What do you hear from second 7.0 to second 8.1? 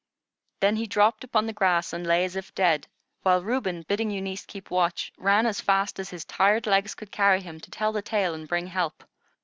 carry him to tell the